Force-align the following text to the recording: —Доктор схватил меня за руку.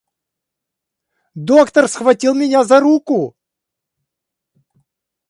—Доктор 1.49 1.87
схватил 1.87 2.33
меня 2.33 2.63
за 2.69 2.79
руку. 2.79 3.35